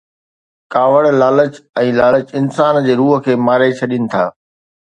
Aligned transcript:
ڪاوڙ، 0.75 1.03
لالچ 1.19 1.53
۽ 1.83 1.87
لالچ 1.99 2.27
انسان 2.41 2.73
جي 2.89 2.93
روح 3.03 3.15
کي 3.29 3.33
ماري 3.45 3.69
ڇڏين 3.81 4.03
ٿا. 4.15 4.23